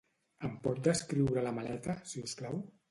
Em 0.47 0.55
pot 0.63 0.81
descriure 0.89 1.45
la 1.49 1.55
maleta, 1.61 1.99
si 2.13 2.29
us 2.29 2.37
plau? 2.43 2.61